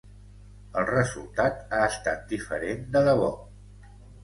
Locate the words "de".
2.97-3.07